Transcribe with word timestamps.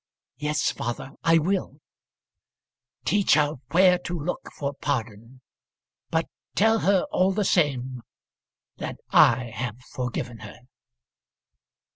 "Yes, 0.37 0.71
father, 0.71 1.11
I 1.23 1.37
will." 1.37 1.75
"Teach 3.05 3.35
her 3.35 3.57
where 3.69 3.99
to 3.99 4.19
look 4.19 4.49
for 4.57 4.73
pardon. 4.73 5.41
But 6.09 6.25
tell 6.55 6.79
her 6.79 7.03
all 7.11 7.33
the 7.33 7.45
same 7.45 8.01
that 8.77 8.97
I 9.11 9.51
have 9.53 9.79
forgiven 9.93 10.39
her." 10.39 10.61